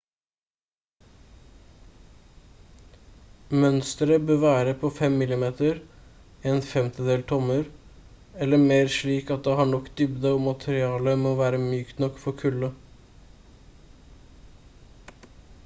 mønsteret 3.63 4.23
bør 4.29 4.39
være 4.43 4.71
på 4.83 4.89
5 4.99 5.19
mm 5.33 5.45
1/5 5.49 6.89
tommer 7.33 7.69
eller 8.47 8.63
mer 8.71 8.89
slik 8.95 9.33
at 9.37 9.49
det 9.49 9.53
har 9.61 9.69
nok 9.75 9.91
dybde 10.01 10.31
og 10.37 10.41
materialet 10.47 11.21
må 11.27 11.35
være 11.43 11.59
mykt 11.67 12.01
nok 12.05 12.17
for 12.25 12.39
kulde 12.45 12.71